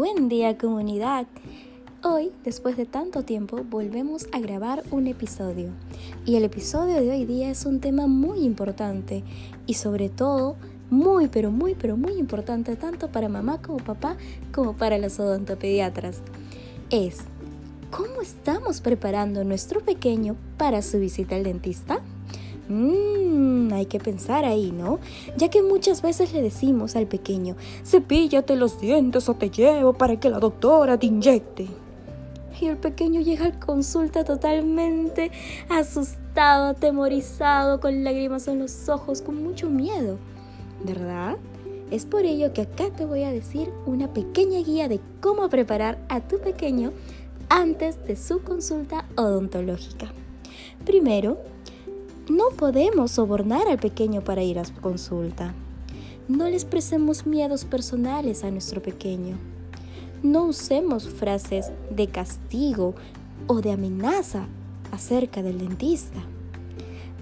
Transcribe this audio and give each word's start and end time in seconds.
buen 0.00 0.30
día 0.30 0.56
comunidad. 0.56 1.26
Hoy, 2.02 2.32
después 2.42 2.74
de 2.78 2.86
tanto 2.86 3.22
tiempo, 3.22 3.66
volvemos 3.68 4.28
a 4.32 4.40
grabar 4.40 4.82
un 4.90 5.06
episodio. 5.06 5.72
Y 6.24 6.36
el 6.36 6.44
episodio 6.44 7.02
de 7.02 7.10
hoy 7.10 7.26
día 7.26 7.50
es 7.50 7.66
un 7.66 7.80
tema 7.80 8.06
muy 8.06 8.38
importante 8.38 9.22
y 9.66 9.74
sobre 9.74 10.08
todo 10.08 10.56
muy, 10.88 11.28
pero 11.28 11.50
muy, 11.50 11.74
pero 11.74 11.98
muy 11.98 12.14
importante 12.14 12.76
tanto 12.76 13.12
para 13.12 13.28
mamá 13.28 13.60
como 13.60 13.76
papá 13.76 14.16
como 14.52 14.74
para 14.74 14.96
los 14.96 15.20
odontopediatras. 15.20 16.22
Es, 16.88 17.18
¿cómo 17.90 18.22
estamos 18.22 18.80
preparando 18.80 19.44
nuestro 19.44 19.80
pequeño 19.82 20.34
para 20.56 20.80
su 20.80 20.98
visita 20.98 21.36
al 21.36 21.44
dentista? 21.44 22.00
Mmm, 22.70 23.72
hay 23.72 23.86
que 23.86 23.98
pensar 23.98 24.44
ahí, 24.44 24.70
¿no? 24.70 25.00
Ya 25.36 25.48
que 25.50 25.60
muchas 25.60 26.02
veces 26.02 26.32
le 26.32 26.40
decimos 26.40 26.94
al 26.94 27.08
pequeño, 27.08 27.56
cepíllate 27.84 28.54
los 28.54 28.80
dientes 28.80 29.28
o 29.28 29.34
te 29.34 29.50
llevo 29.50 29.92
para 29.92 30.20
que 30.20 30.30
la 30.30 30.38
doctora 30.38 30.96
te 30.96 31.06
inyecte. 31.06 31.66
Y 32.60 32.66
el 32.66 32.76
pequeño 32.76 33.22
llega 33.22 33.46
a 33.46 33.58
consulta 33.58 34.22
totalmente 34.22 35.32
asustado, 35.68 36.66
atemorizado, 36.66 37.80
con 37.80 38.04
lágrimas 38.04 38.46
en 38.46 38.60
los 38.60 38.88
ojos, 38.88 39.20
con 39.20 39.42
mucho 39.42 39.68
miedo. 39.68 40.18
¿Verdad? 40.84 41.38
Es 41.90 42.04
por 42.04 42.24
ello 42.24 42.52
que 42.52 42.62
acá 42.62 42.90
te 42.96 43.04
voy 43.04 43.24
a 43.24 43.32
decir 43.32 43.70
una 43.84 44.12
pequeña 44.12 44.60
guía 44.60 44.86
de 44.88 45.00
cómo 45.20 45.48
preparar 45.48 45.98
a 46.08 46.20
tu 46.20 46.38
pequeño 46.38 46.92
antes 47.48 48.04
de 48.06 48.14
su 48.14 48.42
consulta 48.42 49.06
odontológica. 49.16 50.12
Primero, 50.84 51.38
no 52.30 52.50
podemos 52.50 53.10
sobornar 53.10 53.66
al 53.66 53.78
pequeño 53.78 54.22
para 54.22 54.44
ir 54.44 54.60
a 54.60 54.64
su 54.64 54.74
consulta. 54.74 55.52
No 56.28 56.44
le 56.44 56.54
expresemos 56.54 57.26
miedos 57.26 57.64
personales 57.64 58.44
a 58.44 58.52
nuestro 58.52 58.80
pequeño. 58.80 59.36
No 60.22 60.44
usemos 60.44 61.08
frases 61.08 61.72
de 61.90 62.06
castigo 62.06 62.94
o 63.48 63.60
de 63.60 63.72
amenaza 63.72 64.46
acerca 64.92 65.42
del 65.42 65.58
dentista. 65.58 66.20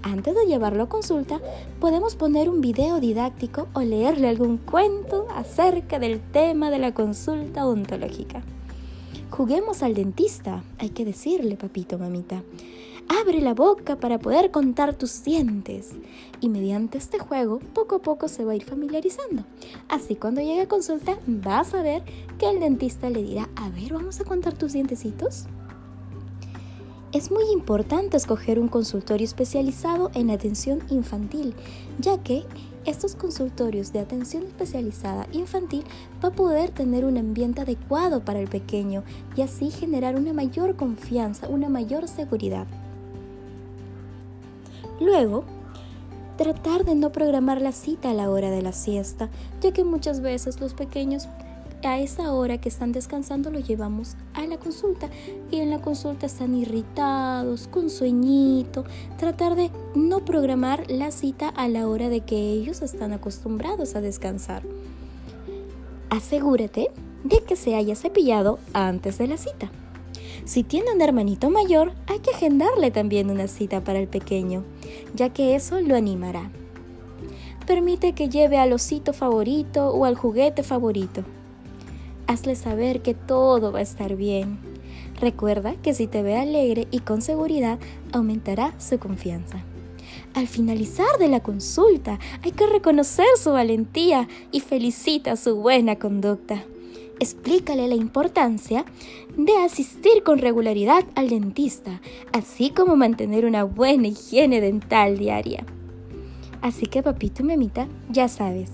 Antes 0.02 0.34
de 0.34 0.44
llevarlo 0.44 0.82
a 0.82 0.88
consulta, 0.90 1.40
podemos 1.80 2.14
poner 2.14 2.50
un 2.50 2.60
video 2.60 3.00
didáctico 3.00 3.66
o 3.72 3.80
leerle 3.80 4.28
algún 4.28 4.58
cuento 4.58 5.26
acerca 5.34 5.98
del 5.98 6.20
tema 6.20 6.70
de 6.70 6.80
la 6.80 6.92
consulta 6.92 7.66
odontológica. 7.66 8.42
Juguemos 9.30 9.82
al 9.82 9.94
dentista, 9.94 10.64
hay 10.78 10.90
que 10.90 11.04
decirle, 11.04 11.56
papito, 11.56 11.98
mamita. 11.98 12.42
Abre 13.20 13.40
la 13.40 13.54
boca 13.54 13.96
para 13.96 14.18
poder 14.18 14.50
contar 14.50 14.94
tus 14.94 15.22
dientes. 15.22 15.90
Y 16.40 16.48
mediante 16.48 16.98
este 16.98 17.18
juego, 17.18 17.58
poco 17.72 17.96
a 17.96 17.98
poco 18.00 18.28
se 18.28 18.44
va 18.44 18.52
a 18.52 18.56
ir 18.56 18.64
familiarizando. 18.64 19.44
Así 19.88 20.16
cuando 20.16 20.40
llegue 20.40 20.62
a 20.62 20.68
consulta, 20.68 21.18
vas 21.26 21.72
a 21.74 21.82
ver 21.82 22.02
que 22.38 22.48
el 22.50 22.60
dentista 22.60 23.10
le 23.10 23.22
dirá, 23.22 23.48
a 23.56 23.68
ver, 23.70 23.92
vamos 23.92 24.20
a 24.20 24.24
contar 24.24 24.54
tus 24.54 24.72
dientecitos. 24.72 25.46
Es 27.10 27.30
muy 27.30 27.44
importante 27.54 28.18
escoger 28.18 28.58
un 28.58 28.68
consultorio 28.68 29.24
especializado 29.24 30.10
en 30.12 30.30
atención 30.30 30.82
infantil, 30.90 31.54
ya 31.98 32.18
que 32.18 32.44
estos 32.84 33.14
consultorios 33.14 33.94
de 33.94 34.00
atención 34.00 34.44
especializada 34.44 35.26
infantil 35.32 35.84
va 36.22 36.28
a 36.28 36.32
poder 36.32 36.70
tener 36.70 37.06
un 37.06 37.16
ambiente 37.16 37.62
adecuado 37.62 38.24
para 38.26 38.40
el 38.40 38.48
pequeño 38.48 39.04
y 39.36 39.40
así 39.40 39.70
generar 39.70 40.16
una 40.16 40.34
mayor 40.34 40.76
confianza, 40.76 41.48
una 41.48 41.70
mayor 41.70 42.08
seguridad. 42.08 42.66
Luego, 45.00 45.44
tratar 46.36 46.84
de 46.84 46.94
no 46.94 47.10
programar 47.10 47.62
la 47.62 47.72
cita 47.72 48.10
a 48.10 48.14
la 48.14 48.28
hora 48.30 48.50
de 48.50 48.60
la 48.60 48.72
siesta, 48.72 49.30
ya 49.62 49.72
que 49.72 49.82
muchas 49.82 50.20
veces 50.20 50.60
los 50.60 50.74
pequeños 50.74 51.26
a 51.84 52.00
esa 52.00 52.32
hora 52.32 52.58
que 52.58 52.68
están 52.68 52.92
descansando 52.92 53.50
los 53.50 53.66
llevamos 53.66 54.16
a 54.34 54.46
la 54.46 54.58
consulta 54.58 55.08
y 55.50 55.56
en 55.60 55.70
la 55.70 55.80
consulta 55.80 56.26
están 56.26 56.54
irritados, 56.54 57.68
con 57.68 57.90
sueñito. 57.90 58.84
Tratar 59.18 59.54
de 59.54 59.70
no 59.94 60.24
programar 60.24 60.90
la 60.90 61.10
cita 61.10 61.48
a 61.48 61.68
la 61.68 61.86
hora 61.86 62.08
de 62.08 62.22
que 62.22 62.36
ellos 62.36 62.82
están 62.82 63.12
acostumbrados 63.12 63.94
a 63.94 64.00
descansar. 64.00 64.62
Asegúrate 66.10 66.90
de 67.24 67.40
que 67.40 67.56
se 67.56 67.74
haya 67.74 67.94
cepillado 67.94 68.58
antes 68.72 69.18
de 69.18 69.28
la 69.28 69.36
cita. 69.36 69.70
Si 70.44 70.62
tiene 70.62 70.92
un 70.92 71.02
hermanito 71.02 71.50
mayor, 71.50 71.92
hay 72.06 72.20
que 72.20 72.30
agendarle 72.30 72.90
también 72.90 73.30
una 73.30 73.48
cita 73.48 73.82
para 73.82 73.98
el 73.98 74.08
pequeño, 74.08 74.64
ya 75.14 75.28
que 75.28 75.54
eso 75.54 75.80
lo 75.80 75.94
animará. 75.94 76.50
Permite 77.66 78.14
que 78.14 78.30
lleve 78.30 78.56
al 78.56 78.72
osito 78.72 79.12
favorito 79.12 79.90
o 79.90 80.06
al 80.06 80.14
juguete 80.14 80.62
favorito. 80.62 81.22
Hazle 82.28 82.54
saber 82.54 83.02
que 83.02 83.14
todo 83.14 83.72
va 83.72 83.80
a 83.80 83.82
estar 83.82 84.14
bien. 84.14 84.60
Recuerda 85.20 85.74
que 85.82 85.94
si 85.94 86.06
te 86.06 86.22
ve 86.22 86.36
alegre 86.36 86.86
y 86.92 87.00
con 87.00 87.20
seguridad, 87.20 87.80
aumentará 88.12 88.72
su 88.78 89.00
confianza. 89.00 89.64
Al 90.34 90.46
finalizar 90.46 91.18
de 91.18 91.26
la 91.26 91.40
consulta, 91.40 92.20
hay 92.44 92.52
que 92.52 92.68
reconocer 92.68 93.26
su 93.36 93.50
valentía 93.50 94.28
y 94.52 94.60
felicita 94.60 95.34
su 95.34 95.56
buena 95.56 95.96
conducta 95.96 96.62
explícale 97.20 97.88
la 97.88 97.94
importancia 97.94 98.84
de 99.36 99.56
asistir 99.58 100.22
con 100.22 100.38
regularidad 100.38 101.04
al 101.14 101.28
dentista, 101.28 102.00
así 102.32 102.70
como 102.70 102.96
mantener 102.96 103.44
una 103.44 103.64
buena 103.64 104.08
higiene 104.08 104.60
dental 104.60 105.18
diaria. 105.18 105.64
Así 106.60 106.86
que 106.86 107.02
papito 107.02 107.42
y 107.42 107.46
mamita, 107.46 107.86
ya 108.10 108.28
sabes, 108.28 108.70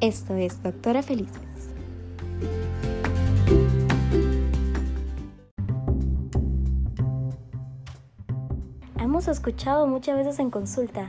esto 0.00 0.34
es 0.34 0.62
Doctora 0.62 1.02
Felices. 1.02 1.53
Hemos 9.14 9.28
escuchado 9.28 9.86
muchas 9.86 10.16
veces 10.16 10.40
en 10.40 10.50
consulta, 10.50 11.08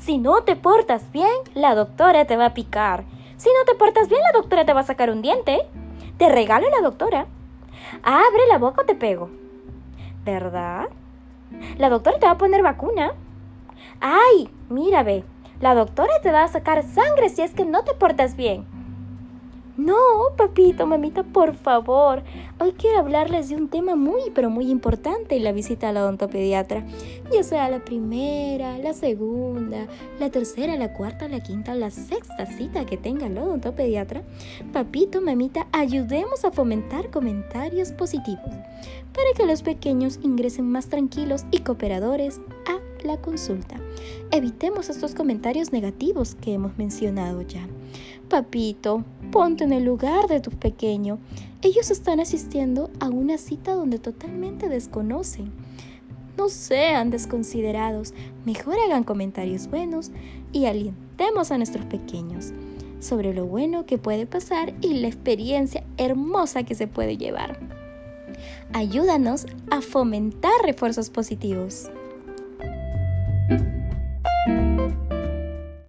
si 0.00 0.18
no 0.18 0.42
te 0.42 0.56
portas 0.56 1.12
bien, 1.12 1.30
la 1.54 1.76
doctora 1.76 2.24
te 2.24 2.36
va 2.36 2.46
a 2.46 2.52
picar. 2.52 3.04
Si 3.36 3.48
no 3.48 3.64
te 3.64 3.78
portas 3.78 4.08
bien, 4.08 4.20
la 4.22 4.36
doctora 4.36 4.64
te 4.64 4.72
va 4.72 4.80
a 4.80 4.82
sacar 4.82 5.08
un 5.08 5.22
diente. 5.22 5.60
Te 6.16 6.28
regalo 6.28 6.68
la 6.68 6.80
doctora. 6.80 7.26
Abre 8.02 8.40
la 8.48 8.58
boca 8.58 8.82
o 8.82 8.86
te 8.86 8.96
pego. 8.96 9.30
¿Verdad? 10.24 10.88
La 11.76 11.88
doctora 11.88 12.18
te 12.18 12.26
va 12.26 12.32
a 12.32 12.38
poner 12.38 12.60
vacuna. 12.60 13.12
Ay, 14.00 14.50
mira, 14.68 15.04
ve. 15.04 15.22
La 15.60 15.76
doctora 15.76 16.20
te 16.20 16.32
va 16.32 16.42
a 16.42 16.48
sacar 16.48 16.82
sangre 16.82 17.28
si 17.28 17.42
es 17.42 17.54
que 17.54 17.64
no 17.64 17.84
te 17.84 17.94
portas 17.94 18.34
bien. 18.34 18.66
No, 19.78 19.94
papito, 20.36 20.88
mamita, 20.88 21.22
por 21.22 21.54
favor. 21.54 22.24
Hoy 22.58 22.72
quiero 22.72 22.98
hablarles 22.98 23.48
de 23.48 23.54
un 23.54 23.68
tema 23.68 23.94
muy, 23.94 24.22
pero 24.34 24.50
muy 24.50 24.72
importante 24.72 25.38
la 25.38 25.52
visita 25.52 25.88
a 25.88 25.92
la 25.92 26.02
odontopediatra. 26.02 26.84
Ya 27.32 27.44
sea 27.44 27.70
la 27.70 27.78
primera, 27.84 28.76
la 28.78 28.92
segunda, 28.92 29.86
la 30.18 30.30
tercera, 30.30 30.76
la 30.76 30.92
cuarta, 30.92 31.28
la 31.28 31.38
quinta, 31.38 31.76
la 31.76 31.90
sexta 31.90 32.44
cita 32.46 32.86
que 32.86 32.96
tenga 32.96 33.26
el 33.28 33.38
odontopediatra. 33.38 34.24
Papito, 34.72 35.20
mamita, 35.20 35.68
ayudemos 35.70 36.44
a 36.44 36.50
fomentar 36.50 37.12
comentarios 37.12 37.92
positivos 37.92 38.50
para 39.14 39.32
que 39.36 39.46
los 39.46 39.62
pequeños 39.62 40.18
ingresen 40.24 40.68
más 40.68 40.88
tranquilos 40.88 41.44
y 41.52 41.60
cooperadores 41.60 42.40
a 42.66 43.06
la 43.06 43.16
consulta. 43.18 43.76
Evitemos 44.32 44.90
estos 44.90 45.14
comentarios 45.14 45.70
negativos 45.70 46.34
que 46.34 46.54
hemos 46.54 46.76
mencionado 46.78 47.42
ya. 47.42 47.68
Papito, 48.28 49.04
ponte 49.30 49.64
en 49.64 49.72
el 49.72 49.84
lugar 49.84 50.26
de 50.28 50.40
tu 50.40 50.50
pequeño. 50.50 51.18
Ellos 51.62 51.90
están 51.90 52.20
asistiendo 52.20 52.90
a 53.00 53.08
una 53.08 53.38
cita 53.38 53.74
donde 53.74 53.98
totalmente 53.98 54.68
desconocen. 54.68 55.52
No 56.36 56.48
sean 56.48 57.10
desconsiderados, 57.10 58.14
mejor 58.44 58.76
hagan 58.84 59.04
comentarios 59.04 59.68
buenos 59.68 60.12
y 60.52 60.66
alientemos 60.66 61.50
a 61.50 61.58
nuestros 61.58 61.84
pequeños 61.86 62.52
sobre 63.00 63.34
lo 63.34 63.46
bueno 63.46 63.86
que 63.86 63.98
puede 63.98 64.26
pasar 64.26 64.74
y 64.80 64.94
la 64.94 65.08
experiencia 65.08 65.84
hermosa 65.96 66.62
que 66.62 66.74
se 66.74 66.86
puede 66.86 67.16
llevar. 67.16 67.58
Ayúdanos 68.72 69.46
a 69.70 69.80
fomentar 69.80 70.52
refuerzos 70.64 71.10
positivos. 71.10 71.90